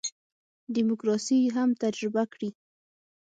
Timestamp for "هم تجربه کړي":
1.55-2.49